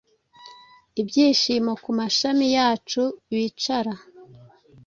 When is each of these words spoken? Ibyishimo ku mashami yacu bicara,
Ibyishimo 1.01 1.71
ku 1.83 1.89
mashami 1.99 2.45
yacu 2.55 3.03
bicara, 3.35 3.93